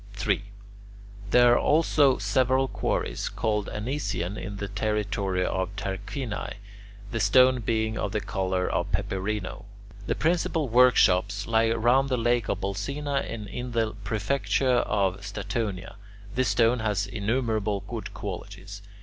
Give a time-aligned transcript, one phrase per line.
[0.13, 0.41] 3.
[1.29, 6.55] There are also several quarries called Anician in the territory of Tarquinii,
[7.11, 9.65] the stone being of the colour of peperino.
[10.07, 15.97] The principal workshops lie round the lake of Bolsena and in the prefecture of Statonia.
[16.33, 18.81] This stone has innumerable good qualities.